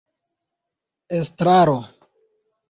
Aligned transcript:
estraro 1.19 1.77